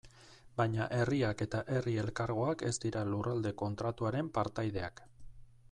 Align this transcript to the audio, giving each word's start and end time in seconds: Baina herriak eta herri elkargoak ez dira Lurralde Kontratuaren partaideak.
Baina 0.59 0.87
herriak 0.99 1.43
eta 1.45 1.59
herri 1.75 1.93
elkargoak 2.05 2.63
ez 2.69 2.73
dira 2.87 3.05
Lurralde 3.11 3.55
Kontratuaren 3.65 4.33
partaideak. 4.39 5.05